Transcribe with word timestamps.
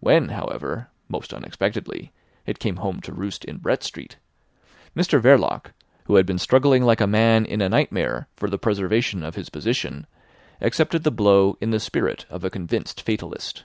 When, 0.00 0.30
however, 0.30 0.88
most 1.06 1.32
unexpectedly, 1.32 2.10
it 2.46 2.58
came 2.58 2.78
home 2.78 3.00
to 3.02 3.12
roost 3.12 3.44
in 3.44 3.58
Brett 3.58 3.84
Street, 3.84 4.16
Mr 4.96 5.20
Verloc, 5.22 5.66
who 6.06 6.16
had 6.16 6.26
been 6.26 6.40
struggling 6.40 6.82
like 6.82 7.00
a 7.00 7.06
man 7.06 7.44
in 7.44 7.60
a 7.62 7.68
nightmare 7.68 8.26
for 8.34 8.50
the 8.50 8.58
preservation 8.58 9.22
of 9.22 9.36
his 9.36 9.50
position, 9.50 10.08
accepted 10.60 11.04
the 11.04 11.12
blow 11.12 11.58
in 11.60 11.70
the 11.70 11.78
spirit 11.78 12.26
of 12.28 12.42
a 12.42 12.50
convinced 12.50 13.02
fatalist. 13.02 13.62